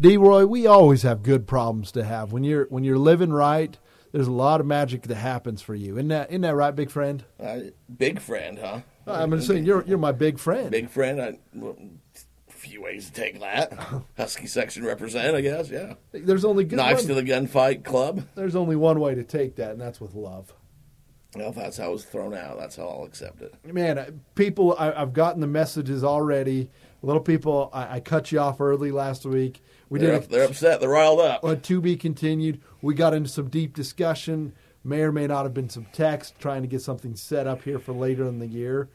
[0.00, 0.16] D.
[0.16, 2.32] Roy, we always have good problems to have.
[2.32, 3.78] When you're when you're living right,
[4.10, 5.94] there's a lot of magic that happens for you.
[5.94, 7.24] Isn't that isn't that right, big friend?
[7.38, 7.60] Uh,
[7.96, 8.80] big friend, huh?
[9.06, 10.70] I'm saying you're you're my big friend.
[10.70, 11.20] Big friend.
[11.20, 11.76] I, well,
[12.48, 13.72] a few ways to take that.
[14.16, 15.70] Husky section represent, I guess.
[15.70, 15.94] Yeah.
[16.12, 18.26] There's only good Knives one- to the gunfight club.
[18.34, 20.52] There's only one way to take that, and that's with love.
[21.36, 23.54] Well, if that's how it was thrown out, that's how I'll accept it.
[23.64, 26.70] Man, uh, people, I, I've gotten the messages already.
[27.00, 29.62] Little people, I, I cut you off early last week.
[29.88, 30.80] We They're, did up, they're upset.
[30.80, 31.42] They're riled up.
[31.42, 32.60] a, a to be continued.
[32.82, 34.52] We got into some deep discussion.
[34.84, 37.78] May or may not have been some text trying to get something set up here
[37.78, 38.88] for later in the year.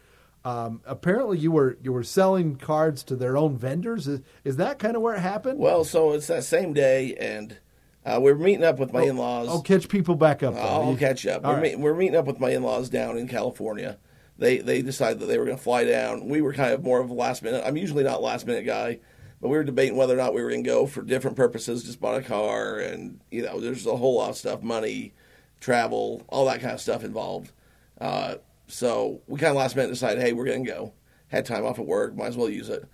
[0.46, 4.08] Um, apparently, you were you were selling cards to their own vendors.
[4.08, 5.60] Is, is that kind of where it happened?
[5.60, 7.58] Well, so it's that same day, and
[8.06, 9.48] uh, we're meeting up with my in-laws.
[9.50, 10.54] I'll catch people back up.
[10.54, 10.60] Though.
[10.62, 11.44] I'll You- catch up.
[11.44, 11.62] We're, right.
[11.62, 13.98] meet, we're meeting up with my in-laws down in California.
[14.40, 16.28] They they decided that they were going to fly down.
[16.30, 17.64] We were kind of more of a last minute.
[17.66, 19.00] I'm usually not last minute guy,
[19.42, 21.84] but we were debating whether or not we were going to go for different purposes.
[21.84, 25.14] Just bought a car, and you know, there's a whole lot of stuff, money,
[25.60, 27.52] travel, all that kind of stuff involved.
[28.00, 28.36] Uh,
[28.68, 30.94] so we kind of last minute decided, hey, we're going to go.
[31.30, 32.86] Had time off at work, might as well use it.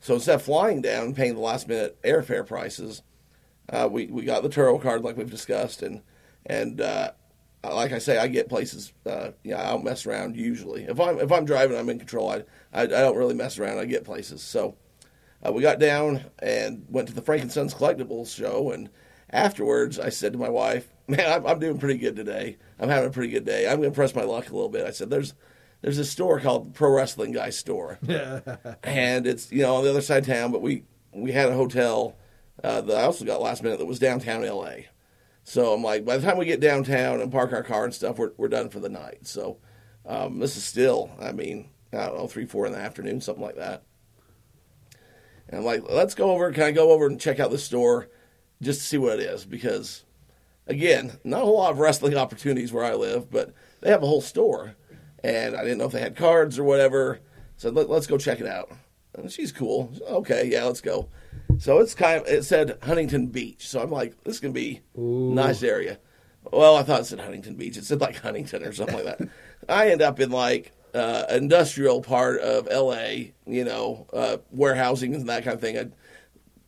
[0.00, 3.02] So instead of flying down paying the last minute airfare prices,
[3.70, 6.02] uh, we we got the Turo card like we've discussed, and
[6.46, 7.12] and uh,
[7.62, 8.92] like I say, I get places.
[9.06, 10.84] Uh, yeah, I don't mess around usually.
[10.84, 12.30] If I'm if I'm driving, I'm in control.
[12.30, 13.78] I I, I don't really mess around.
[13.78, 14.42] I get places.
[14.42, 14.76] So
[15.46, 18.90] uh, we got down and went to the Frank and Sons Collectibles show, and
[19.30, 22.56] afterwards, I said to my wife, "Man, I'm, I'm doing pretty good today.
[22.78, 23.68] I'm having a pretty good day.
[23.68, 25.34] I'm going to press my luck a little bit." I said, "There's."
[25.82, 27.98] There's a store called Pro Wrestling Guy Store,
[28.82, 30.52] and it's you know on the other side of town.
[30.52, 32.18] But we we had a hotel
[32.62, 34.88] that I also got last minute that was downtown L.A.
[35.44, 38.18] So I'm like, by the time we get downtown and park our car and stuff,
[38.18, 39.26] we're we're done for the night.
[39.26, 39.58] So
[40.06, 43.44] um, this is still, I mean, I don't know, three, four in the afternoon, something
[43.44, 43.84] like that.
[45.48, 46.52] And I'm like, let's go over.
[46.52, 48.08] Can I go over and check out this store
[48.62, 49.44] just to see what it is?
[49.44, 50.04] Because
[50.66, 54.06] again, not a whole lot of wrestling opportunities where I live, but they have a
[54.06, 54.76] whole store,
[55.24, 57.20] and I didn't know if they had cards or whatever.
[57.56, 58.70] So Let, let's go check it out.
[59.14, 59.92] And she's cool.
[60.08, 61.08] Okay, yeah, let's go.
[61.60, 63.68] So it's kind of it said Huntington Beach.
[63.68, 65.98] So I'm like, this can be nice area.
[66.50, 67.76] Well, I thought it said Huntington Beach.
[67.76, 69.28] It said like Huntington or something like that.
[69.68, 73.34] I end up in like uh, industrial part of L.A.
[73.46, 75.78] You know, uh, warehousing and that kind of thing.
[75.78, 75.88] I,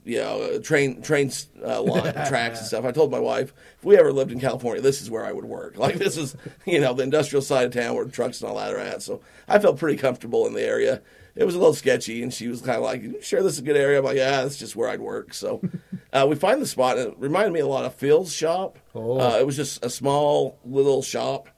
[0.04, 1.32] you know, train train
[1.64, 2.84] uh, line tracks and stuff.
[2.84, 5.46] I told my wife if we ever lived in California, this is where I would
[5.46, 5.78] work.
[5.78, 6.36] Like this is
[6.66, 9.00] you know the industrial side of town where trucks and all that are at.
[9.00, 11.00] So I felt pretty comfortable in the area.
[11.34, 13.58] It was a little sketchy, and she was kind of like, "You "Sure, this is
[13.60, 15.62] a good area." I'm like, "Yeah, that's just where I'd work." So
[16.12, 18.78] uh, we find the spot, and it reminded me a lot of Phil's shop.
[18.94, 19.18] Oh.
[19.18, 21.48] Uh, it was just a small little shop,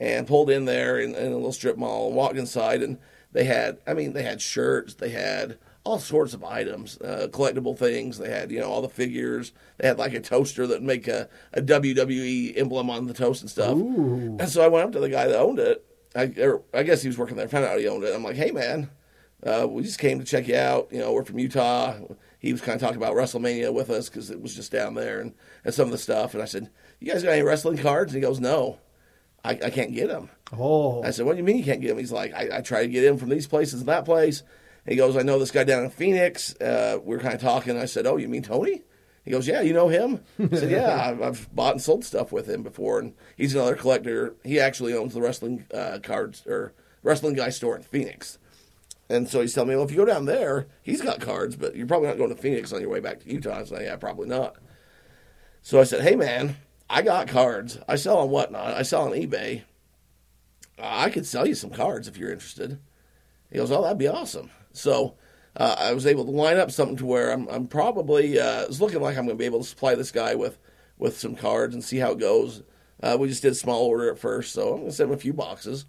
[0.00, 2.98] and pulled in there in, in a little strip mall and walked inside, and
[3.32, 7.76] they had, I mean, they had shirts, they had all sorts of items, uh, collectible
[7.76, 8.18] things.
[8.18, 9.52] They had, you know, all the figures.
[9.78, 13.40] They had like a toaster that would make a, a WWE emblem on the toast
[13.40, 13.74] and stuff.
[13.74, 14.36] Ooh.
[14.38, 15.84] And so I went up to the guy that owned it.
[16.14, 17.48] I, or I guess he was working there.
[17.48, 18.14] Found out he owned it.
[18.14, 18.90] I'm like, hey man,
[19.44, 20.88] uh, we just came to check you out.
[20.90, 21.94] You know, we're from Utah.
[22.38, 25.20] He was kind of talking about WrestleMania with us because it was just down there
[25.20, 25.34] and,
[25.64, 26.34] and some of the stuff.
[26.34, 28.12] And I said, you guys got any wrestling cards?
[28.12, 28.78] And he goes, no,
[29.44, 30.30] I, I can't get them.
[30.56, 31.98] Oh, I said, "What do you mean you can't get them?
[31.98, 34.42] He's like, "I, I try to get him from these places and that place."
[34.86, 37.78] He goes, "I know this guy down in Phoenix." Uh, we are kind of talking.
[37.78, 38.82] I said, "Oh, you mean Tony?"
[39.24, 42.32] He goes, "Yeah, you know him." I said, "Yeah, I've, I've bought and sold stuff
[42.32, 44.34] with him before, and he's another collector.
[44.44, 48.38] He actually owns the wrestling uh, cards or wrestling guy store in Phoenix."
[49.08, 51.74] And so he's telling me, "Well, if you go down there, he's got cards, but
[51.76, 53.96] you're probably not going to Phoenix on your way back to Utah." I said, "Yeah,
[53.96, 54.56] probably not."
[55.62, 56.56] So I said, "Hey, man,
[56.90, 57.78] I got cards.
[57.88, 58.74] I sell on whatnot.
[58.74, 59.62] I sell on eBay."
[60.80, 62.78] I could sell you some cards if you're interested.
[63.50, 64.50] He goes, oh, that'd be awesome.
[64.72, 65.16] So
[65.56, 68.80] uh, I was able to line up something to where I'm, I'm probably, uh, it's
[68.80, 70.58] looking like I'm going to be able to supply this guy with,
[70.96, 72.62] with some cards and see how it goes.
[73.02, 75.16] Uh, we just did a small order at first, so I'm going to send him
[75.16, 75.86] a few boxes.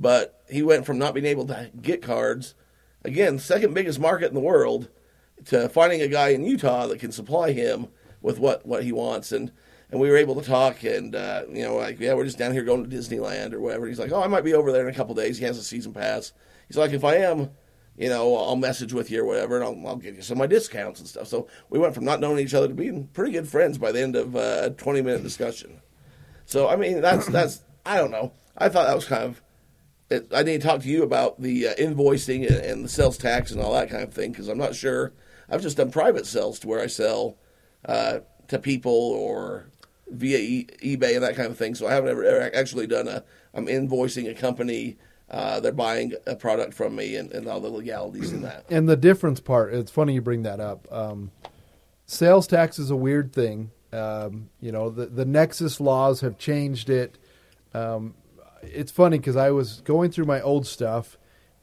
[0.00, 2.54] But he went from not being able to get cards,
[3.04, 4.88] again, second biggest market in the world,
[5.46, 7.88] to finding a guy in Utah that can supply him
[8.22, 9.32] with what, what he wants.
[9.32, 9.50] And
[9.90, 12.52] and we were able to talk and uh, you know like yeah we're just down
[12.52, 13.86] here going to disneyland or whatever.
[13.86, 15.38] He's like oh i might be over there in a couple days.
[15.38, 16.32] He has a season pass.
[16.66, 17.50] He's like if i am
[17.96, 20.40] you know i'll message with you or whatever and i'll, I'll give you some of
[20.40, 21.26] my discounts and stuff.
[21.28, 24.02] So we went from not knowing each other to being pretty good friends by the
[24.02, 25.80] end of uh, a 20 minute discussion.
[26.44, 28.32] So i mean that's that's i don't know.
[28.56, 29.40] I thought that was kind of
[30.10, 33.60] i need to talk to you about the uh, invoicing and, the sales tax and
[33.60, 35.12] all that kind of thing because i'm not sure
[35.50, 37.36] i've just done private sales to where i sell
[37.84, 38.18] uh,
[38.48, 39.66] to people or
[40.10, 41.74] via e- eBay and that kind of thing.
[41.74, 43.22] So I haven't ever, ever actually done a.
[43.54, 44.96] I'm invoicing a company
[45.30, 48.64] uh, they're buying a product from me and, and all the legalities in that.
[48.70, 50.90] And the difference part, it's funny you bring that up.
[50.90, 51.30] Um,
[52.06, 53.70] sales tax is a weird thing.
[53.92, 57.18] Um, you know, the, the Nexus laws have changed it.
[57.74, 58.14] Um,
[58.62, 61.18] it's funny because I was going through my old stuff,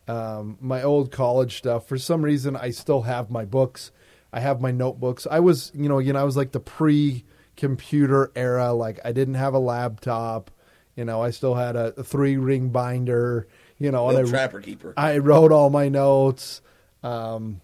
[0.08, 1.88] um, my old college stuff.
[1.88, 3.92] For some reason, I still have my books.
[4.32, 5.26] I have my notebooks.
[5.30, 7.24] I was, you know, again, I was like the pre
[7.56, 8.74] computer era.
[8.74, 10.52] Like, I didn't have a laptop.
[10.96, 13.48] You know, I still had a, a three ring binder.
[13.78, 14.94] You know, and I, trapper keeper.
[14.96, 16.62] I wrote all my notes.
[17.04, 17.62] Um,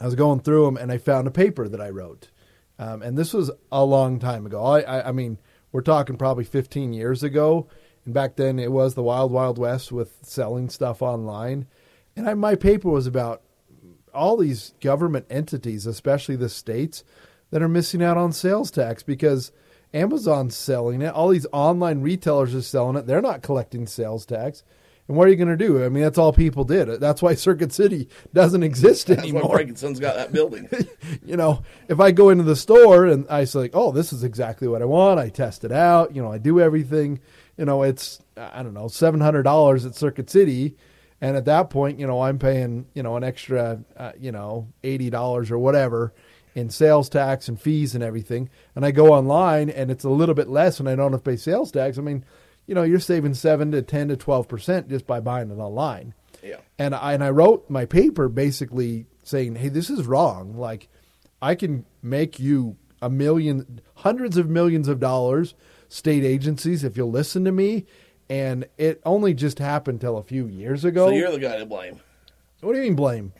[0.00, 2.30] I was going through them, and I found a paper that I wrote.
[2.78, 4.62] Um, and this was a long time ago.
[4.64, 5.38] I, I, I mean,
[5.70, 7.68] we're talking probably 15 years ago.
[8.10, 11.68] And back then, it was the wild, wild west with selling stuff online.
[12.16, 13.42] And I, my paper was about
[14.12, 17.04] all these government entities, especially the states,
[17.52, 19.52] that are missing out on sales tax because
[19.94, 21.14] Amazon's selling it.
[21.14, 23.06] All these online retailers are selling it.
[23.06, 24.64] They're not collecting sales tax.
[25.06, 25.84] And what are you going to do?
[25.84, 26.88] I mean, that's all people did.
[27.00, 29.42] That's why Circuit City doesn't exist That's anymore.
[29.42, 30.68] why Frank and Son's got that building.
[31.24, 34.24] you know, if I go into the store and I say, like, oh, this is
[34.24, 37.20] exactly what I want, I test it out, you know, I do everything,
[37.60, 40.76] you know, it's, I don't know, $700 at Circuit City.
[41.20, 44.68] And at that point, you know, I'm paying, you know, an extra, uh, you know,
[44.82, 46.14] $80 or whatever
[46.54, 48.48] in sales tax and fees and everything.
[48.74, 51.30] And I go online and it's a little bit less and I don't have to
[51.30, 51.98] pay sales tax.
[51.98, 52.24] I mean,
[52.66, 56.14] you know, you're saving 7 to 10 to 12% just by buying it online.
[56.42, 56.56] yeah.
[56.78, 60.56] And I, and I wrote my paper basically saying, "Hey, this is wrong.
[60.56, 60.88] Like,
[61.42, 65.54] I can make you a million, hundreds of millions of dollars,
[65.90, 67.84] state agencies, if you'll listen to me."
[68.30, 71.08] And it only just happened till a few years ago.
[71.08, 72.00] So you're the guy to blame.
[72.60, 73.32] what do you mean blame?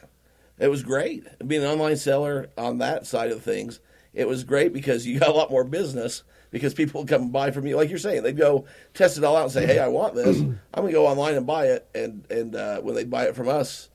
[0.58, 1.25] It was great.
[1.47, 3.81] Being an online seller on that side of things,
[4.12, 7.32] it was great because you got a lot more business because people would come and
[7.32, 7.76] buy from you.
[7.76, 10.41] Like you're saying, they'd go test it all out and say, hey, I want this.
[10.41, 11.88] I'm going to go online and buy it.
[11.94, 13.88] And, and uh, when they buy it from us,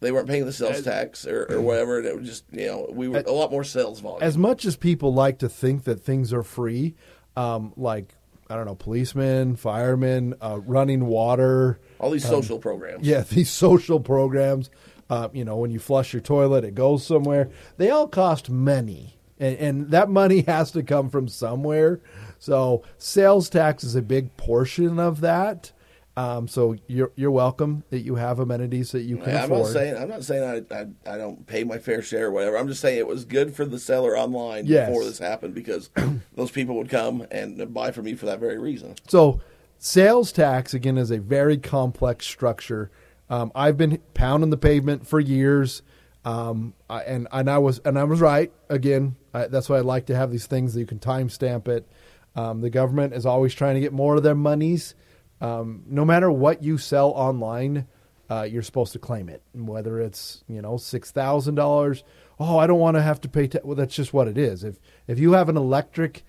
[0.00, 1.98] they weren't paying the sales tax or, or whatever.
[1.98, 4.22] And it was just, you know, we were a lot more sales volume.
[4.22, 6.94] As much as people like to think that things are free,
[7.38, 8.14] um, like
[8.50, 13.06] I don't know, policemen, firemen, uh, running water, all these social programs.
[13.06, 14.70] Yeah, these social programs.
[15.10, 17.48] Uh, you know, when you flush your toilet, it goes somewhere.
[17.78, 22.00] They all cost money, and, and that money has to come from somewhere.
[22.38, 25.72] So, sales tax is a big portion of that.
[26.18, 29.60] Um, so you're you're welcome that you have amenities that you can I'm afford.
[29.60, 32.58] not saying I'm not saying I, I I don't pay my fair share or whatever.
[32.58, 34.88] I'm just saying it was good for the seller online Yes.
[34.88, 35.90] before this happened because
[36.34, 38.96] those people would come and buy from me for that very reason.
[39.06, 39.40] So,
[39.78, 42.90] sales tax again is a very complex structure.
[43.30, 45.82] Um, I've been pounding the pavement for years,
[46.24, 49.14] um, I, and and I was and I was right again.
[49.32, 51.86] I, that's why I like to have these things that you can timestamp it.
[52.34, 54.96] Um, the government is always trying to get more of their monies.
[55.40, 57.86] Um, no matter what you sell online,
[58.30, 59.42] uh, you're supposed to claim it.
[59.54, 62.04] Whether it's you know six thousand dollars.
[62.40, 63.48] Oh, I don't want to have to pay.
[63.48, 63.60] Ta-.
[63.64, 64.64] Well, that's just what it is.
[64.64, 66.24] If if you have an electric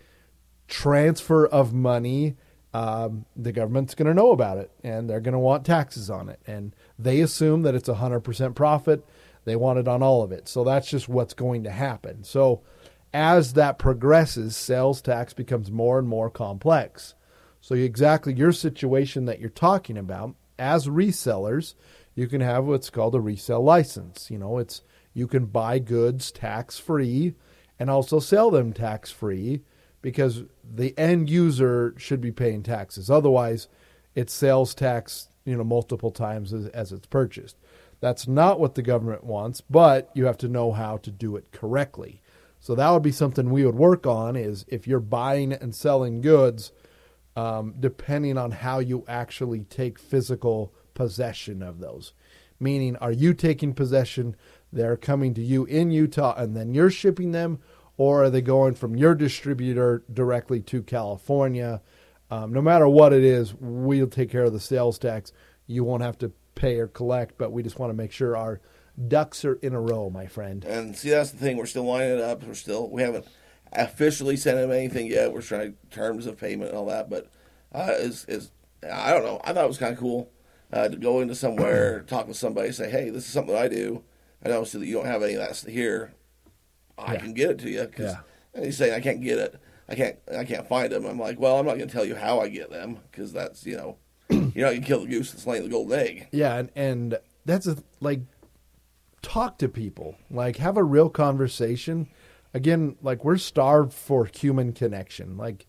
[0.67, 2.35] transfer of money,
[2.73, 6.29] um, the government's going to know about it and they're going to want taxes on
[6.29, 6.39] it.
[6.45, 9.05] And they assume that it's 100% profit.
[9.45, 10.47] They want it on all of it.
[10.47, 12.23] So that's just what's going to happen.
[12.23, 12.61] So
[13.13, 17.15] as that progresses, sales tax becomes more and more complex.
[17.61, 21.75] So exactly your situation that you're talking about, as resellers,
[22.15, 24.29] you can have what's called a resale license.
[24.29, 24.81] You know, it's
[25.13, 27.35] you can buy goods tax free
[27.79, 29.63] and also sell them tax free
[30.01, 33.09] because the end user should be paying taxes.
[33.09, 33.67] Otherwise,
[34.15, 37.57] it's sales tax, you know, multiple times as, as it's purchased.
[38.01, 41.51] That's not what the government wants, but you have to know how to do it
[41.51, 42.21] correctly.
[42.59, 46.21] So that would be something we would work on is if you're buying and selling
[46.21, 46.71] goods,
[47.39, 52.11] um, depending on how you actually take physical possession of those.
[52.59, 54.35] Meaning, are you taking possession?
[54.73, 57.59] They're coming to you in Utah and then you're shipping them,
[57.95, 61.81] or are they going from your distributor directly to California?
[62.29, 65.31] Um, no matter what it is, we'll take care of the sales tax.
[65.65, 68.59] You won't have to pay or collect, but we just want to make sure our
[69.07, 70.65] ducks are in a row, my friend.
[70.65, 71.55] And see, that's the thing.
[71.55, 72.43] We're still lining it up.
[72.43, 73.25] We're still we haven't
[73.73, 75.33] officially sent him anything yet.
[75.33, 77.09] We're trying terms of payment and all that.
[77.09, 77.27] But
[77.73, 78.51] uh, is is
[78.91, 79.39] I don't know.
[79.43, 80.31] I thought it was kind of cool
[80.71, 84.03] uh, to go into somewhere, talk with somebody, say, "Hey, this is something I do.
[84.43, 86.13] I know so that you don't have any of that here.
[86.97, 87.19] I Yeah.
[87.19, 88.19] can get it to you." 'Cause- Yeah.
[88.53, 89.55] And he's saying, "I can't get it.
[89.87, 90.17] I can't.
[90.35, 92.47] I can't find them." I'm like, "Well, I'm not going to tell you how I
[92.49, 93.97] get them because that's you know."
[94.29, 96.27] You're not gonna kill the goose that's laying the golden egg.
[96.31, 98.19] Yeah, and, and that's a like
[99.21, 100.15] talk to people.
[100.29, 102.07] Like have a real conversation.
[102.53, 105.37] Again, like we're starved for human connection.
[105.37, 105.67] Like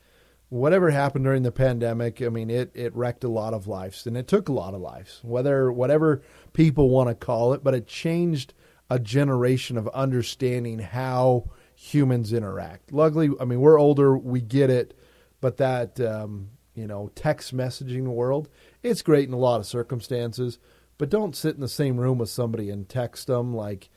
[0.48, 4.16] whatever happened during the pandemic, I mean, it, it wrecked a lot of lives and
[4.16, 6.22] it took a lot of lives, whether whatever
[6.52, 8.54] people want to call it, but it changed
[8.90, 12.92] a generation of understanding how humans interact.
[12.92, 14.98] Luckily, I mean, we're older, we get it,
[15.40, 18.48] but that, um, you know, text messaging world,
[18.82, 20.58] it's great in a lot of circumstances,
[20.98, 23.54] but don't sit in the same room with somebody and text them.
[23.54, 23.88] Like,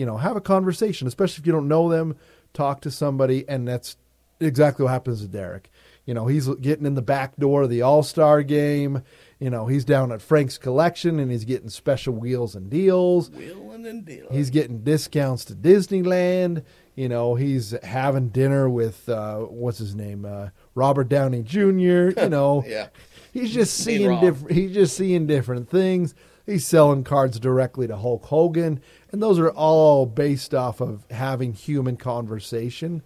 [0.00, 2.16] you know, have a conversation, especially if you don't know them,
[2.54, 3.98] talk to somebody, and that's
[4.40, 5.70] exactly what happens to Derek.
[6.06, 9.02] You know, he's getting in the back door of the All Star game.
[9.40, 13.30] You know, he's down at Frank's Collection and he's getting special wheels and deals.
[13.30, 14.32] Wheeling and dealing.
[14.32, 16.64] He's getting discounts to Disneyland.
[16.94, 21.58] You know, he's having dinner with uh, what's his name, uh, Robert Downey Jr.
[21.60, 22.88] You know, yeah.
[23.34, 24.52] he's just seeing different.
[24.56, 26.14] He's just seeing different things.
[26.46, 28.80] He's selling cards directly to Hulk Hogan,
[29.12, 33.02] and those are all based off of having human conversation.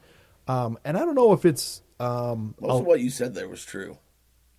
[0.48, 3.64] Um, and I don't know if it's um, Most of what you said there was
[3.64, 3.98] true.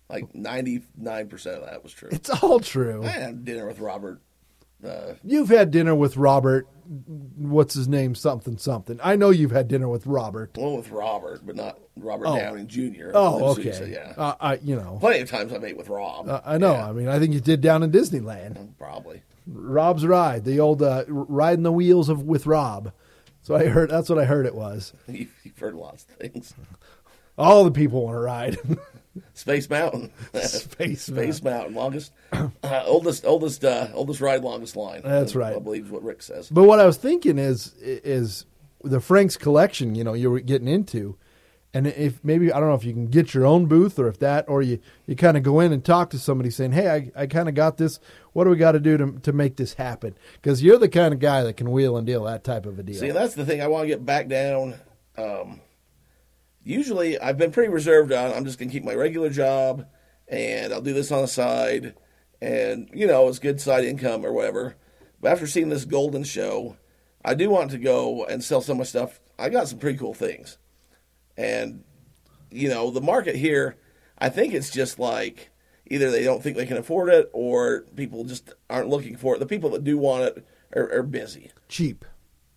[0.08, 2.10] Like ninety nine percent of that was true.
[2.12, 3.04] it's all true.
[3.04, 4.20] I had dinner with Robert.
[4.84, 6.66] Uh, You've had dinner with Robert.
[7.36, 8.14] What's his name?
[8.14, 9.00] Something something.
[9.02, 10.56] I know you've had dinner with Robert.
[10.56, 12.36] one with Robert, but not Robert Oh.
[12.38, 13.10] Downing Jr.
[13.14, 13.72] Oh, So okay.
[13.72, 14.12] said, yeah.
[14.16, 16.28] Uh, I, you know, Plenty of times I've ate with Rob.
[16.28, 16.74] uh, I know.
[16.74, 18.76] Yeah, I mean, I think you did down in Disneyland.
[18.78, 19.22] probably.
[19.48, 22.92] Rob's ride, the old uh, riding the wheels of with Rob.
[23.42, 23.90] So I heard.
[23.90, 24.92] That's what I heard it was.
[25.08, 26.52] You've you've heard lots of things.
[27.38, 28.58] All the people want to ride.
[29.34, 30.10] Space Mountain.
[30.42, 31.74] Space Space Mountain.
[31.74, 32.48] Longest, uh,
[32.84, 35.02] oldest, oldest, uh, oldest ride, longest line.
[35.04, 35.56] That's I- right.
[35.56, 36.48] I believe is what Rick says.
[36.50, 38.44] But what I was thinking is is
[38.84, 39.94] the Frank's collection.
[39.94, 41.16] You know, you were getting into,
[41.74, 44.18] and if maybe I don't know if you can get your own booth or if
[44.20, 47.22] that, or you you kind of go in and talk to somebody saying, "Hey, I,
[47.22, 47.98] I kind of got this.
[48.32, 51.12] What do we got to do to to make this happen?" Because you're the kind
[51.14, 53.00] of guy that can wheel and deal that type of a deal.
[53.00, 53.60] See, that's the thing.
[53.62, 54.74] I want to get back down.
[55.18, 55.60] Um,
[56.66, 58.32] usually, I've been pretty reserved on.
[58.32, 59.86] I'm just going to keep my regular job,
[60.28, 61.94] and I'll do this on the side,
[62.42, 64.76] and you know, it's good side income or whatever.
[65.20, 66.76] But after seeing this Goldin show,
[67.24, 69.20] I do want to go and sell some of my stuff.
[69.38, 70.58] I got some pretty cool things,
[71.36, 71.84] and
[72.50, 73.76] you know, the market here.
[74.18, 75.50] I think it's just like
[75.88, 79.38] either they don't think they can afford it, or people just aren't looking for it.
[79.38, 82.04] The people that do want it are, are busy cheap.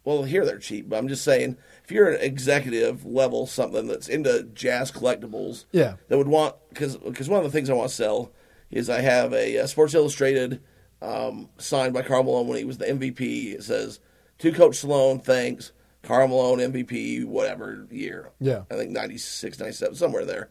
[0.03, 1.57] well, here they're cheap, but I'm just saying,
[1.89, 5.95] if you're an executive level something that's into jazz collectibles, Yeah.
[6.07, 8.31] that would want because because one of the things I want to sell
[8.69, 10.61] is I have a, uh Sports Illustrated
[11.01, 13.55] um, signed by Karl Malone when he was the MVP.
[13.55, 13.99] It says
[14.37, 15.71] to Coach Sloan, thanks,
[16.03, 18.29] Karl Malone MVP, whatever year.
[18.39, 18.63] Yeah.
[18.69, 20.49] I think 96, 97, somewhere there.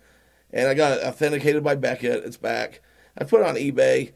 [0.52, 2.24] And I got it authenticated by Beckett.
[2.24, 2.80] It's back.
[3.16, 4.12] I put it on eBay.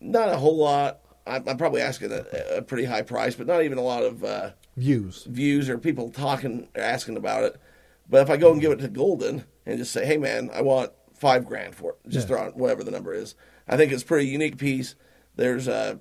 [0.00, 1.00] Not a whole lot.
[1.26, 2.24] I'm, I'm probably asking a,
[2.58, 4.22] a pretty high price, but not even a lot of.
[4.22, 5.24] Uh, Views.
[5.30, 7.56] views or people talking or asking about it.
[8.08, 10.62] But if I go and give it to Goldin and just say, "Hey, man, I
[10.62, 12.36] want five grand for it," just Yeah.
[12.36, 13.34] throw out whatever the number is.
[13.68, 14.94] I think it's a pretty unique piece.
[15.36, 15.96] There's uh,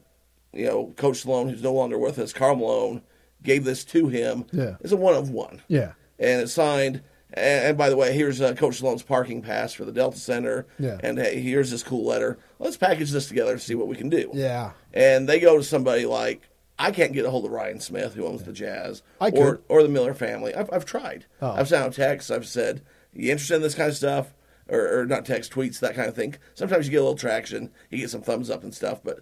[0.53, 3.03] you know, Coach Sloan, who's no longer with us, Karl Malone,
[3.43, 4.45] gave this to him.
[4.51, 4.77] Yeah.
[4.81, 5.91] It's a one of one, Yeah.
[6.17, 7.01] and it's signed.
[7.31, 10.65] And, and by the way, here's uh, Coach Sloan's parking pass for the Delta Center.
[10.79, 10.97] Yeah.
[11.03, 12.39] And hey, here's this cool letter.
[12.57, 14.71] Let's package this together and see what we can do Yeah.
[14.93, 18.25] and they go to somebody like I can't get a hold of Ryan Smith, who
[18.25, 19.63] owns the Jazz, I or could.
[19.67, 20.55] or the Miller family.
[20.55, 21.25] I've I've tried.
[21.41, 21.51] Oh.
[21.51, 22.31] I've sent out texts.
[22.31, 22.81] I've said,
[23.13, 24.33] "You interested in this kind of stuff?"
[24.71, 26.35] Or, or not text, tweets, that kind of thing.
[26.53, 29.21] Sometimes you get a little traction, you get some thumbs up and stuff, but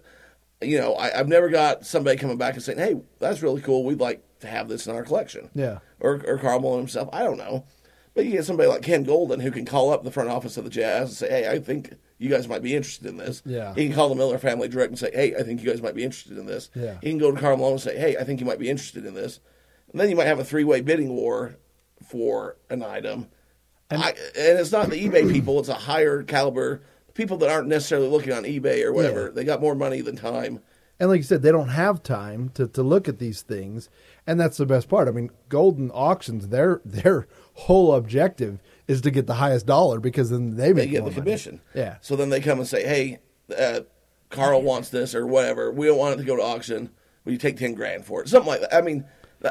[0.60, 3.84] you know, I, I've never got somebody coming back and saying, "Hey, that's really cool.
[3.84, 5.78] We'd like to have this in our collection." Yeah.
[6.00, 7.08] Or or Karl Malone himself.
[7.12, 7.64] I don't know.
[8.18, 10.64] But you get somebody like Ken Goldin who can call up the front office of
[10.64, 13.72] the Jazz and say, "Hey, I think you guys might be interested in this." Yeah.
[13.76, 15.94] He can call the Miller family direct and say, "Hey, I think you guys might
[15.94, 16.98] be interested in this." Yeah.
[17.00, 19.06] He can go to Karl Malone and say, "Hey, I think you might be interested
[19.06, 19.38] in this,"
[19.92, 21.58] and then you might have a three-way bidding war
[22.02, 23.28] for an item.
[23.88, 26.82] And, I, and it's not the eBay people; it's a higher caliber
[27.14, 29.26] people that aren't necessarily looking on eBay or whatever.
[29.26, 29.30] Yeah.
[29.32, 30.58] They got more money than time.
[31.00, 33.88] And like you said, they don't have time to, to look at these things,
[34.26, 35.06] and that's the best part.
[35.06, 40.30] I mean, Goldin Auctions, their their whole objective is to get the highest dollar because
[40.30, 41.14] then they They make get the money.
[41.14, 41.60] commission.
[41.74, 43.18] Yeah, So then they come and say, "Hey,
[43.56, 43.80] uh,
[44.30, 45.70] Karl wants this or whatever.
[45.70, 46.90] We don't want it to go to auction.
[47.24, 48.28] Will you take ten grand for it?
[48.28, 48.74] Something like that.
[48.74, 49.04] I mean,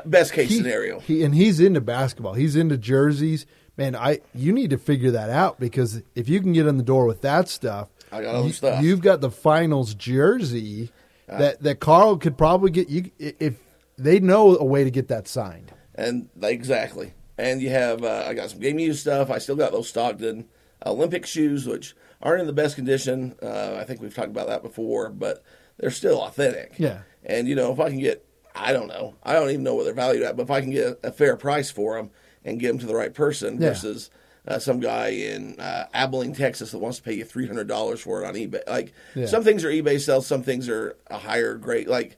[0.05, 0.99] best case He- scenario.
[0.99, 2.33] He and he's into basketball.
[2.33, 3.45] He's into jerseys.
[3.77, 6.83] Man, I you need to figure that out because if you can get in the
[6.83, 8.83] door with that stuff, I got other you, stuff.
[8.83, 10.91] You've got the finals jersey
[11.27, 13.55] that that Karl could probably get you if
[13.97, 15.71] they know a way to get that signed.
[15.95, 17.13] And exactly.
[17.37, 19.29] And you have uh, I got some game used stuff.
[19.29, 20.47] I still got those Stockton
[20.85, 23.35] Olympic shoes, which aren't in the best condition.
[23.41, 25.43] Uh, I think we've talked about that before, but
[25.77, 26.73] they're still authentic.
[26.77, 26.99] Yeah.
[27.23, 29.85] And you know, if I can get, I don't know, I don't even know what
[29.85, 32.09] they're valued at, but if I can get a fair price for them
[32.43, 33.69] and give them to the right person Yeah.
[33.69, 34.09] versus
[34.47, 37.99] uh, some guy in uh, Abilene, Texas, that wants to pay you three hundred dollars
[37.99, 38.61] for it on eBay.
[38.67, 39.25] Like Yeah.
[39.27, 41.87] some things are eBay sales, some things are a higher grade.
[41.87, 42.17] Like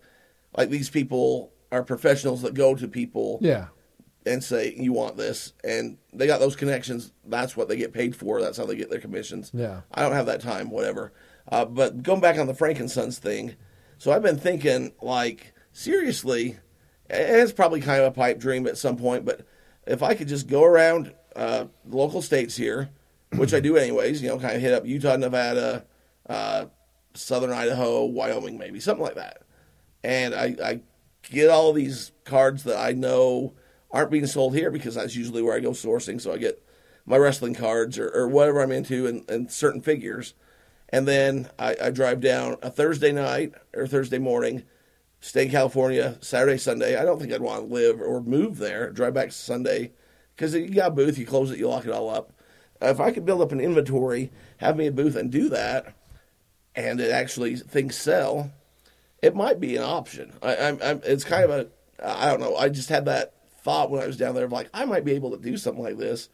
[0.55, 3.67] like these people are professionals that go to people Yeah.
[4.25, 7.11] and say you want this, and they got those connections.
[7.25, 8.41] That's what they get paid for.
[8.41, 9.51] That's how they get their commissions.
[9.53, 9.81] Yeah.
[9.93, 11.11] I don't have that time, whatever.
[11.51, 13.55] Uh, but going back on the Frank and Sons thing,
[13.97, 16.57] so I've been thinking, like, seriously,
[17.09, 19.41] and it's probably kind of a pipe dream at some point, but
[19.87, 22.89] if I could just go around uh, local states here,
[23.33, 25.85] which I do anyways, you know, kind of hit up Utah, Nevada,
[26.27, 26.65] uh,
[27.13, 29.43] Southern Idaho, Wyoming, maybe something like that,
[30.03, 30.81] and I, I
[31.23, 33.53] get all these cards that I know
[33.91, 36.21] aren't being sold here because that's usually where I go sourcing.
[36.21, 36.63] So I get
[37.05, 40.33] my wrestling cards or, or whatever I'm into and, and certain figures.
[40.89, 44.63] And then I, I drive down a Thursday night or Thursday morning,
[45.19, 46.97] stay in California Saturday, Sunday.
[46.97, 49.91] I don't think I'd want to live or move there, drive back Sunday
[50.39, 52.31] because you got a booth, you close it, you lock it all up.
[52.81, 55.93] If I could build up an inventory, have me a booth and do that,
[56.73, 58.49] and it actually things sell,
[59.21, 60.31] it might be an option.
[60.41, 61.67] I, I'm, I'm, it's kind of a,
[62.01, 62.55] I don't know.
[62.55, 65.11] I just had that thought when I was down there of like, I might be
[65.11, 66.29] able to do something like this.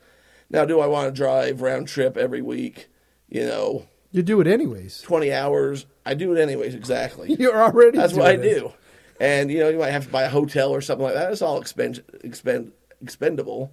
[0.51, 2.89] Now, do I want to drive round trip every week?
[3.27, 5.01] You know, You do it anyways.
[5.01, 5.87] 20 hours.
[6.05, 7.33] I do it anyways, exactly.
[7.39, 7.97] You're already.
[7.97, 8.43] That's what I it.
[8.43, 8.71] do.
[9.19, 11.31] And, you know, you might have to buy a hotel or something like that.
[11.31, 12.71] It's all expend, expend,
[13.01, 13.71] expendable.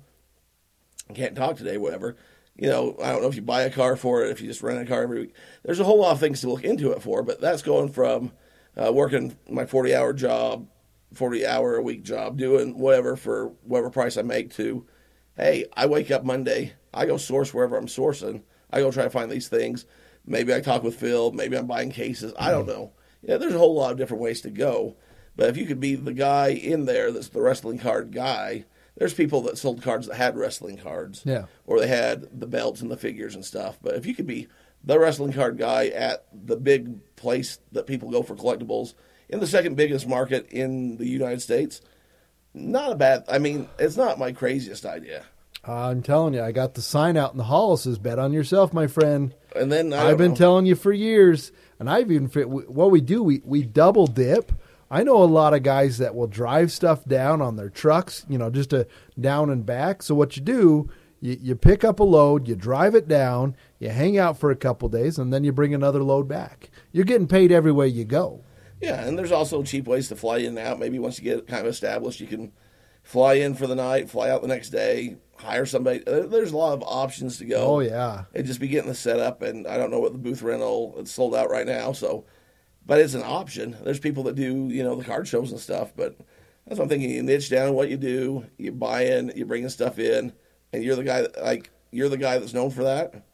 [1.14, 2.16] Can't talk today, whatever.
[2.56, 4.62] You know, I don't know if you buy a car for it, if you just
[4.62, 5.34] rent a car every week.
[5.64, 8.32] There's a whole lot of things to look into it for, but that's going from
[8.76, 10.68] uh, working my 40 hour job,
[11.14, 14.86] 40 hour a week job, doing whatever for whatever price I make to,
[15.36, 18.42] hey, I wake up Monday, I go source wherever I'm sourcing.
[18.70, 19.86] I go try to find these things.
[20.26, 22.32] Maybe I talk with Phil, maybe I'm buying cases.
[22.38, 22.92] I don't know.
[23.22, 24.96] Yeah, there's a whole lot of different ways to go.
[25.36, 28.64] But if you could be the guy in there that's the wrestling card guy,
[28.96, 31.22] there's people that sold cards that had wrestling cards.
[31.24, 31.46] Yeah.
[31.66, 33.78] Or they had the belts and the figures and stuff.
[33.82, 34.48] But if you could be
[34.84, 38.94] the wrestling card guy at the big place that people go for collectibles
[39.28, 41.80] in the second biggest market in the United States,
[42.54, 43.24] not a bad.
[43.28, 45.24] I mean, it's not my craziest idea.
[45.64, 48.72] I'm telling you, I got the sign out in the hall says "Bet on yourself,
[48.72, 50.36] my friend." And then I I've been know.
[50.36, 52.26] telling you for years, and I've even.
[52.26, 54.52] What we do, we we double dip.
[54.92, 58.36] I know a lot of guys that will drive stuff down on their trucks, you
[58.36, 58.86] know, just to
[59.18, 60.02] down and back.
[60.02, 63.88] So what you do, you, you pick up a load, you drive it down, you
[63.88, 66.68] hang out for a couple days, and then you bring another load back.
[66.92, 68.44] You're getting paid every way you go.
[68.82, 70.78] Yeah, and there's also cheap ways to fly in and out.
[70.78, 72.52] Maybe once you get kind of established, you can
[73.02, 76.02] fly in for the night, fly out the next day, hire somebody.
[76.06, 77.76] There's a lot of options to go.
[77.76, 80.42] Oh yeah, It'd just be getting the setup, and I don't know what the booth
[80.42, 81.92] rental it's sold out right now.
[81.92, 82.26] So,
[82.86, 83.76] but it's an option.
[83.82, 86.16] There's people that do you know the card shows and stuff, but
[86.66, 87.10] that's what I'm thinking.
[87.10, 88.46] You niche down what you do.
[88.58, 90.32] You buy in, you're bringing stuff in,
[90.72, 93.24] and you're the guy that like you're the guy that's known for that.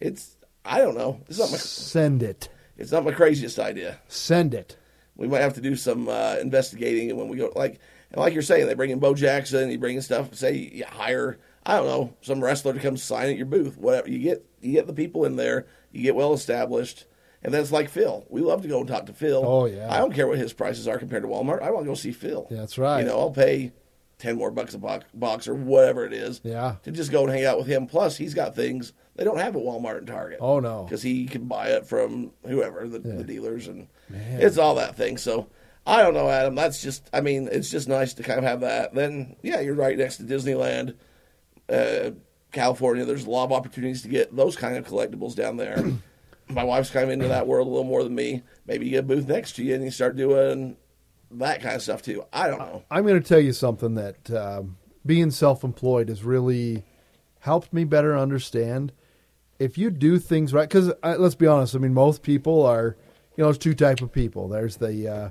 [0.00, 1.20] It's I don't know.
[1.28, 3.98] It's not my send it, it's not my craziest idea.
[4.08, 4.76] send it.
[5.16, 8.32] We might have to do some uh, investigating, and when we go, like, and like
[8.32, 10.34] you're saying, they bring in Bo Jackson, you bring in stuff.
[10.34, 13.76] Say you hire, I don't know, some wrestler to come sign at your booth.
[13.76, 15.66] Whatever you get, you get the people in there.
[15.92, 17.04] You get well established,
[17.42, 18.24] and then it's like Phil.
[18.28, 19.42] We love to go and talk to Phil.
[19.44, 19.92] Oh, yeah.
[19.92, 21.62] I don't care what his prices are compared to Walmart.
[21.62, 22.46] I want to go see Phil.
[22.50, 23.00] That's right.
[23.00, 23.72] You know, I'll pay
[24.18, 26.40] ten more bucks a box, box or whatever it is.
[26.44, 26.76] Yeah.
[26.84, 27.86] To just go and hang out with him.
[27.86, 31.26] Plus, he's got things they don't have at Walmart and Target Oh no, because he
[31.26, 33.16] can buy it from whoever the, Yeah.
[33.16, 34.40] the dealers and Man.
[34.40, 35.18] it's all that thing.
[35.18, 35.48] So
[35.86, 36.54] I don't know, Adam.
[36.54, 38.94] That's just I mean, it's just nice to kind of have that.
[38.94, 40.94] Then yeah, you're right next to Disneyland,
[41.68, 42.12] uh,
[42.52, 43.04] California.
[43.04, 45.82] There's a lot of opportunities to get those kind of collectibles down there.
[46.52, 48.42] My wife's kind of into that world a little more than me.
[48.66, 50.76] Maybe you get a booth next to you and you start doing
[51.32, 52.24] that kind of stuff too.
[52.32, 52.84] I don't know.
[52.90, 56.84] I'm going to tell you something that um, being self-employed has really
[57.40, 58.92] helped me better understand
[59.58, 60.68] if you do things right.
[60.68, 62.96] Because let's be honest, I mean, most people are,
[63.36, 64.48] you know, there's two type of people.
[64.48, 65.30] There's the, uh,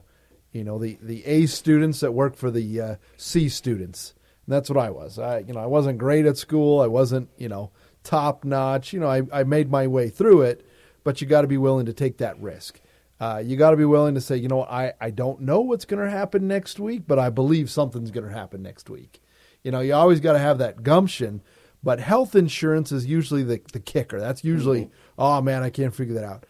[0.51, 4.13] you know, the the A students that work for the uh, C students.
[4.47, 5.19] And that's what I was.
[5.19, 6.81] I, you know, I wasn't great at school.
[6.81, 7.71] I wasn't, you know,
[8.03, 8.91] top notch.
[8.91, 10.65] You know, I, I made my way through it,
[11.03, 12.79] but you got to be willing to take that risk.
[13.19, 15.85] Uh, you got to be willing to say, you know, I, I don't know what's
[15.85, 19.21] going to happen next week, but I believe something's going to happen next week.
[19.63, 21.41] You know, you always got to have that gumption.
[21.83, 24.19] But health insurance is usually the, the kicker.
[24.19, 26.45] That's usually, oh man, I can't figure that out.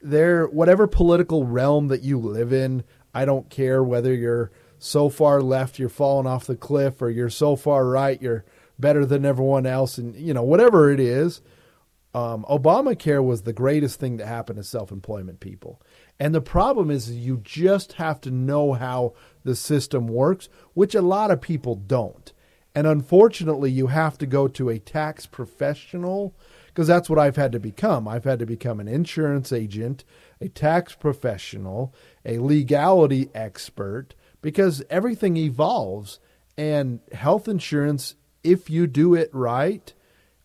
[0.00, 5.40] There, whatever political realm that you live in, I don't care whether you're so far
[5.40, 8.44] left you're falling off the cliff or you're so far right you're
[8.78, 11.40] better than everyone else, and you know whatever it is
[12.16, 15.82] um, Obamacare was the greatest thing to happen to self-employment people.
[16.18, 19.12] And the problem is you just have to know how
[19.44, 22.32] the system works, which a lot of people don't.
[22.74, 26.34] And unfortunately, you have to go to a tax professional
[26.68, 28.08] because that's what I've had to become.
[28.08, 30.02] I've had to become an insurance agent,
[30.40, 36.18] a tax professional, a legality expert because everything evolves.
[36.56, 39.92] And health insurance, if you do it right,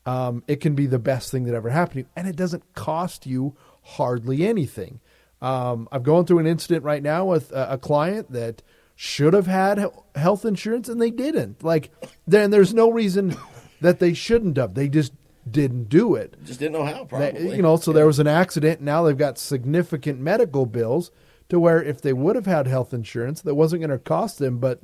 [0.05, 2.05] um, it can be the best thing that ever happened to you.
[2.15, 4.99] And it doesn't cost you hardly anything.
[5.41, 8.61] Um, I'm going through an incident right now with a, a client that
[8.95, 9.83] should have had
[10.15, 11.63] health insurance and they didn't.
[11.63, 11.91] Like,
[12.27, 13.35] then there's no reason
[13.81, 14.75] that they shouldn't have.
[14.75, 15.13] They just
[15.49, 16.37] didn't do it.
[16.45, 17.31] Just didn't know how, probably.
[17.31, 17.95] They, you know, so yeah.
[17.95, 18.79] there was an accident.
[18.79, 21.09] And now they've got significant medical bills
[21.49, 24.59] to where if they would have had health insurance, that wasn't going to cost them
[24.59, 24.81] but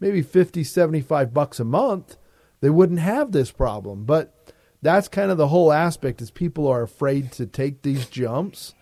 [0.00, 2.16] maybe 50, 75 bucks a month,
[2.60, 4.04] they wouldn't have this problem.
[4.04, 4.34] But
[4.82, 8.74] that's kind of the whole aspect is people are afraid to take these jumps,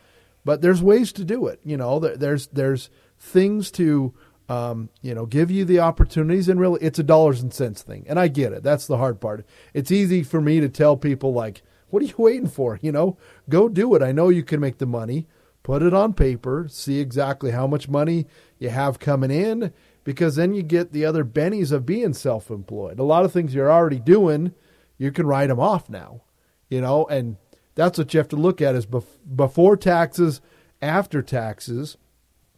[0.45, 1.61] but there's ways to do it.
[1.65, 4.15] You know, there's there's things to
[4.49, 8.07] um, you know give you the opportunities, and really it's a dollars and cents thing.
[8.09, 8.63] And I get it.
[8.63, 9.45] That's the hard part.
[9.75, 12.79] It's easy for me to tell people like, what are you waiting for?
[12.81, 14.03] You know, go do it.
[14.03, 15.27] I know you can make the money.
[15.65, 16.67] Put it on paper.
[16.71, 18.27] See exactly how much money
[18.59, 22.99] you have coming in, because then you get the other bennies of being self-employed.
[22.99, 24.55] A lot of things you're already doing
[24.99, 26.23] you can write them off now,
[26.69, 27.37] you know, and
[27.75, 30.41] that's what you have to look at is bef- before taxes,
[30.83, 31.97] after taxes,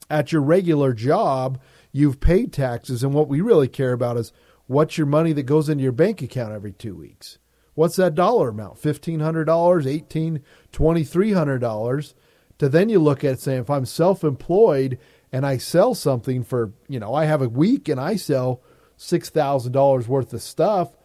[0.08, 1.60] at your regular job,
[1.92, 4.32] you've paid taxes, and what we really care about is
[4.66, 7.38] what's your money that goes into your bank account every two weeks.
[7.74, 8.78] What's that dollar amount?
[8.78, 12.14] Fifteen hundred dollars, eighteen, twenty three hundred dollars.
[12.58, 14.98] To then you look at saying, if I'm self-employed
[15.32, 18.62] and I sell something for, you know, I have a week and I sell
[18.96, 20.96] six thousand dollars worth of stuff,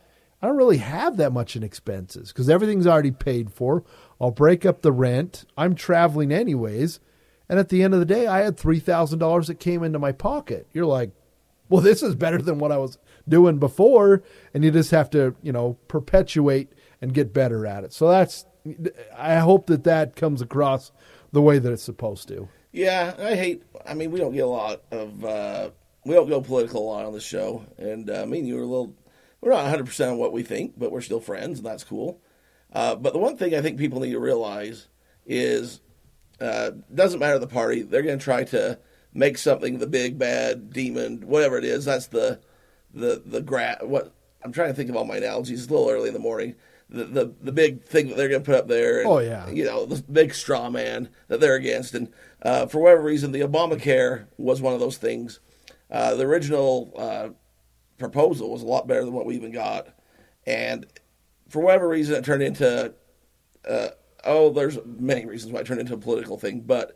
[0.41, 3.83] I don't really have that much in expenses because everything's already paid for.
[4.19, 5.45] I'll break up the rent.
[5.57, 6.99] I'm traveling anyways.
[7.49, 10.67] And at the end of the day, I had $3,000 that came into my pocket.
[10.73, 11.11] You're like,
[11.69, 14.23] well, this is better than what I was doing before.
[14.53, 17.93] And you just have to, you know, perpetuate and get better at it.
[17.93, 18.45] So that's,
[19.17, 20.91] I hope that that comes across
[21.31, 22.47] the way that it's supposed to.
[22.71, 25.69] Yeah, I hate, I mean, we don't get a lot of, uh,
[26.05, 27.65] we don't go political a lot on the show.
[27.77, 28.93] And uh, me and you were a little
[29.45, 32.19] we're not 100% on what we think, but we're still friends, and that's cool.
[32.73, 34.87] Uh, but the one thing I think people need to realize
[35.27, 35.81] is
[36.41, 38.79] uh, doesn't matter the party, they're going to try to
[39.13, 41.85] make something the big bad demon, whatever it is.
[41.85, 42.41] That's the
[42.91, 45.61] the the gra- what I'm trying to think of all my analogies.
[45.61, 46.55] It's a little early in the morning.
[46.89, 49.01] The the, the big thing that they're going to put up there.
[49.01, 52.79] And, oh yeah, you know the big straw man that they're against, and uh, for
[52.79, 55.39] whatever reason, the Obamacare was one of those things.
[55.89, 57.29] Uh, the original uh,
[57.97, 59.87] proposal was a lot better than what we even got.
[60.45, 60.85] And
[61.49, 62.93] for whatever reason, it turned into
[63.67, 63.87] uh,
[64.25, 66.61] oh, there's many reasons why it turned into a political thing.
[66.61, 66.95] But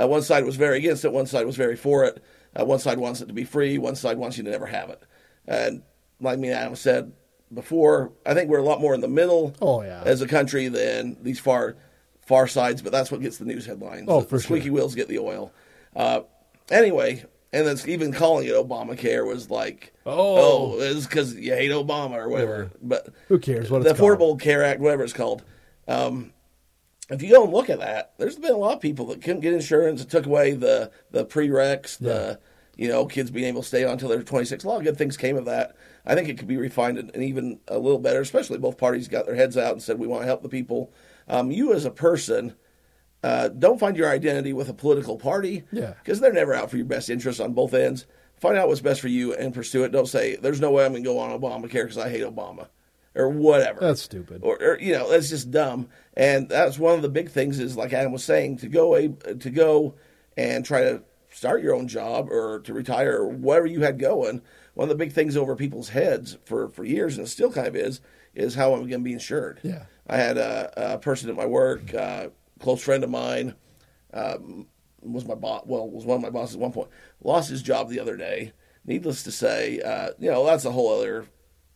[0.00, 2.22] uh, one side was very against it, one side was very for it.
[2.58, 4.90] Uh, one side wants it to be free, one side wants you to never have
[4.90, 5.02] it.
[5.46, 5.82] And
[6.20, 7.12] like me and Adam said
[7.52, 9.54] before, I think we're a lot more in the middle.
[9.60, 11.76] Oh yeah, as a country than these far
[12.26, 12.82] far sides.
[12.82, 14.06] But that's what gets the news headlines.
[14.08, 14.74] Oh, the, for the squeaky sure.
[14.74, 15.52] wheels get the oil.
[15.94, 16.22] Uh,
[16.70, 21.70] anyway, and then even calling it Obamacare was like, oh, oh it's because you hate
[21.70, 22.70] Obama or whatever.
[22.72, 22.78] Yeah.
[22.82, 24.40] But who cares what the Affordable called.
[24.40, 25.42] Care Act, whatever it's called.
[25.88, 26.32] Um,
[27.08, 29.40] if you go and look at that, there's been a lot of people that couldn't
[29.40, 30.00] get insurance.
[30.00, 32.38] It took away the the prereqs, the
[32.76, 32.84] yeah.
[32.84, 34.62] you know kids being able to stay on until they're 26.
[34.62, 35.74] A lot of good things came of that.
[36.06, 38.20] I think it could be refined and even a little better.
[38.20, 40.92] Especially both parties got their heads out and said we want to help the people.
[41.26, 42.54] Um, you as a person
[43.22, 45.64] uh, don't find your identity with a political party.
[45.72, 45.94] Yeah.
[46.02, 48.06] Because they're never out for your best interest on both ends.
[48.38, 49.92] Find out what's best for you and pursue it.
[49.92, 52.68] Don't say, there's no way I'm going to go on Obamacare because I hate Obama
[53.14, 53.80] or whatever.
[53.80, 54.40] That's stupid.
[54.42, 55.88] Or, or, you know, that's just dumb.
[56.14, 59.08] And that's one of the big things is, like Adam was saying, to go, a,
[59.08, 59.94] to go
[60.36, 64.40] and try to start your own job or to retire or whatever you had going.
[64.74, 67.66] One of the big things over people's heads for, for years, and it still kind
[67.66, 68.00] of is,
[68.34, 69.60] is how I'm going to be insured.
[69.62, 69.84] Yeah.
[70.06, 72.28] I had a, a person at my work, uh,
[72.60, 73.54] close friend of mine,
[74.12, 74.66] um,
[75.02, 75.62] was my boss.
[75.66, 76.90] Well, was one of my bosses at one point.
[77.22, 78.52] Lost his job the other day.
[78.84, 81.26] Needless to say, uh, you know that's a whole other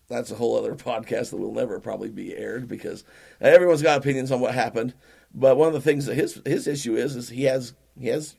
[0.08, 3.04] that's a whole other podcast that will never probably be aired because
[3.40, 4.94] everyone's got opinions on what happened.
[5.34, 8.36] But one of the things that his his issue is is he has he has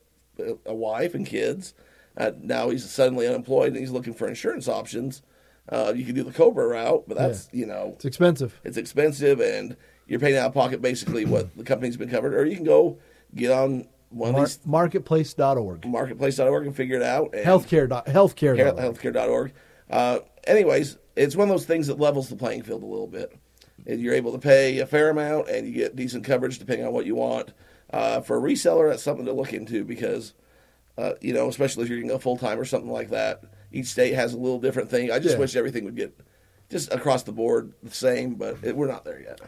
[0.65, 1.73] a wife and kids.
[2.17, 5.21] Uh, now he's suddenly unemployed and he's looking for insurance options.
[5.67, 7.60] Uh, you can do the COBRA route, but that's yeah.
[7.62, 8.60] you know it's expensive.
[8.63, 9.75] It's expensive, and
[10.08, 13.00] you're paying out of pocket basically what the company's been covered, or you can go
[13.34, 17.34] get on one Mar- of these marketplace.org, marketplace.org, and figure it out.
[17.34, 19.54] And healthcare, healthcare, healthcare.org.
[19.89, 23.38] Uh, anyways, it's one of those things that levels the playing field a little bit.
[23.88, 26.94] And you're able to pay a fair amount, and you get decent coverage depending on
[26.94, 27.52] what you want.
[27.91, 30.34] Uh, for a reseller, that's something to look into because,
[30.98, 33.44] uh, you know, especially if you're going to go full time or something like that.
[33.72, 35.12] Each state has a little different thing.
[35.12, 35.39] I just Yeah.
[35.41, 36.18] wish everything would get
[36.70, 39.39] just across the board the same, but it, we're not there yet.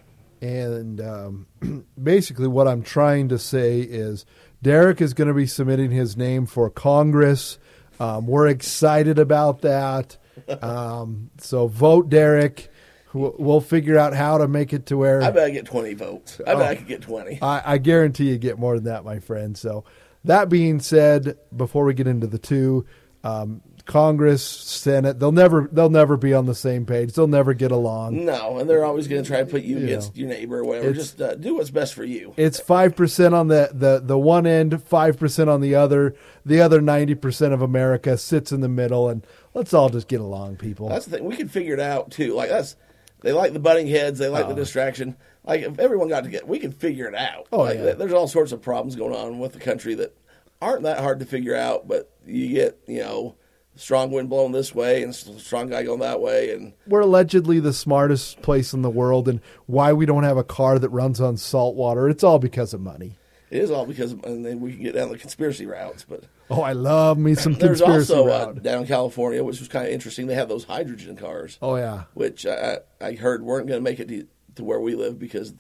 [0.42, 1.48] And um,
[2.02, 4.26] basically, what I'm trying to say is
[4.62, 7.58] Derek is going to be submitting his name for Congress.
[8.00, 10.18] Um, we're excited about that.
[10.62, 12.70] Um, so vote Derek.
[13.14, 15.94] We'll we'll figure out how to make it to where I bet I get 20
[15.96, 16.40] votes.
[16.46, 16.66] I bet Oh.
[16.66, 17.42] I could get 20.
[17.42, 19.58] I, I guarantee you get more than that, my friend.
[19.58, 19.86] So,
[20.26, 22.86] that being said, before we get into the two,
[23.24, 27.14] um, Congress, Senate, they'll never they'll never be on the same page.
[27.14, 28.26] They'll never get along.
[28.26, 30.60] No, and they're always going to try to put you You against know, your neighbor
[30.60, 30.92] or whatever.
[30.94, 32.34] Just uh, do what's best for you.
[32.38, 36.16] It's five percent on the, the, the one end, five percent on the other.
[36.46, 40.20] The other ninety percent of America sits in the middle, and let's all just get
[40.22, 40.90] along, people.
[40.90, 41.26] That's the thing.
[41.26, 42.34] We can figure it out too.
[42.36, 42.76] Like that's
[43.22, 44.20] they like the butting heads.
[44.20, 44.50] They like Oh.
[44.50, 45.16] the distraction.
[45.46, 47.48] Like if everyone got together, we can figure it out.
[47.54, 47.94] Oh, like, yeah.
[47.94, 50.14] There's all sorts of problems going on with the country that
[50.62, 51.88] aren't that hard to figure out.
[51.88, 53.36] But you get you know
[53.78, 57.74] strong wind blowing this way and strong guy going that way, and We're allegedly the
[57.74, 61.38] smartest place in the world, and why we don't have a car that runs on
[61.38, 62.10] salt water?
[62.10, 63.18] It's all because of money.
[63.50, 66.04] it is all because of, and then we can get down the conspiracy routes.
[66.08, 69.68] But Oh, I love me some there's conspiracy also uh, down in California, which was
[69.68, 70.28] kind of interesting.
[70.28, 71.58] They have those hydrogen cars.
[71.62, 74.96] oh yeah, which I, I heard weren't going to make it to, to where we
[74.96, 75.54] live because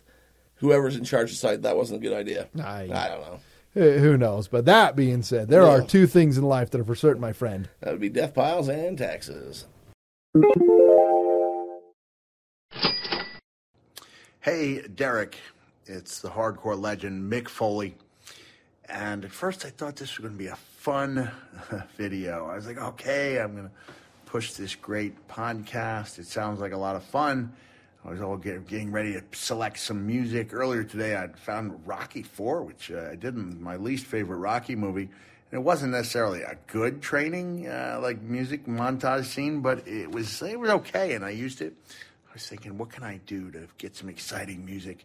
[0.55, 2.47] whoever's in charge decided that wasn't a good idea.
[2.61, 3.39] I- I don't know.
[3.77, 4.47] Eh, who knows?
[4.47, 5.69] But that being said, there Yeah.
[5.69, 7.69] are two things in life that are for certain, my friend.
[7.81, 9.65] That would be death piles and taxes.
[14.41, 15.37] Hey, Derek.
[15.85, 17.95] It's the hardcore legend Mick Foley.
[18.89, 21.29] And at first I thought this was going to be a fun
[21.97, 22.47] video.
[22.47, 23.71] I was like, okay, I'm going to
[24.25, 26.17] push this great podcast.
[26.17, 27.53] It sounds like a lot of fun.
[28.07, 30.53] I was all get, getting ready to select some music.
[30.53, 35.09] Earlier today, I found Rocky 4, which uh, I did my least favorite Rocky movie.
[35.51, 40.41] And it wasn't necessarily a good training, uh, like music montage scene, but it was
[40.41, 41.73] it was okay, and I used it.
[42.29, 45.03] I was thinking, what can I do to get some exciting music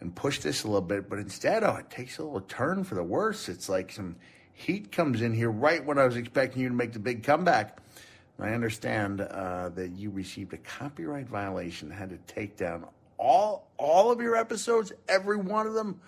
[0.00, 1.08] and push this a little bit?
[1.08, 3.48] But instead, oh, it takes a little turn for the worse.
[3.48, 4.16] It's like some
[4.52, 7.78] heat comes in here right when I was expecting you to make the big comeback.
[8.38, 12.86] I understand uh, that you received a copyright violation, had to take down
[13.18, 16.00] all all of your episodes, every one of them.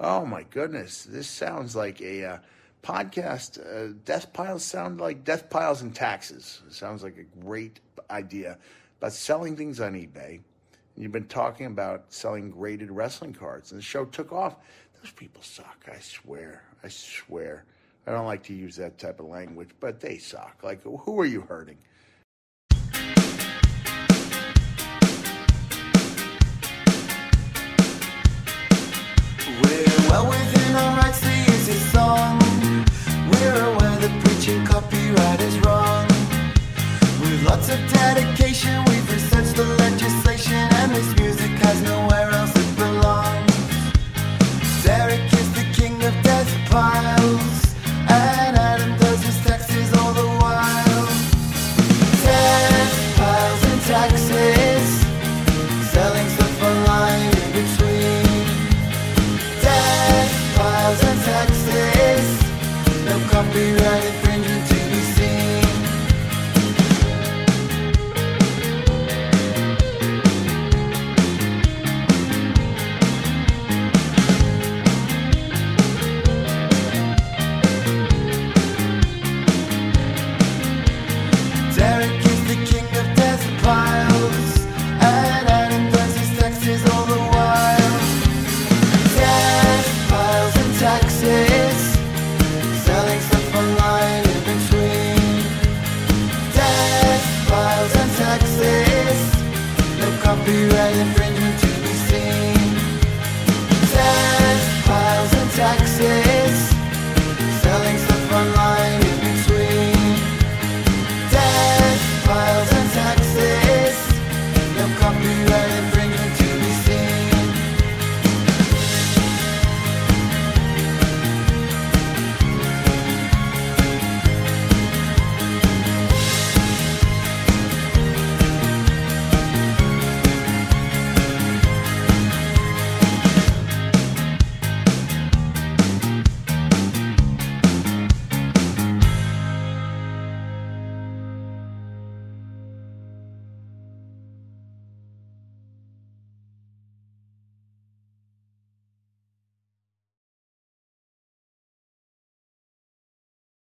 [0.00, 2.38] Oh my goodness, this sounds like a uh,
[2.82, 3.58] podcast.
[3.60, 6.62] Uh, death piles sound like death piles and taxes.
[6.66, 8.58] It sounds like a great idea
[8.98, 10.40] about selling things on eBay.
[10.96, 14.56] You've been talking about selling graded wrestling cards, and the show took off.
[15.02, 15.86] Those people suck.
[15.92, 16.64] I swear.
[16.82, 17.64] I swear.
[18.08, 20.60] I don't like to use that type of language, but they suck.
[20.62, 21.78] Like, who are you hurting?
[29.60, 32.38] We're well within our rights to use this song.
[33.32, 36.06] We're aware preaching copyright is wrong.
[37.20, 39.10] With lots of dedication, we've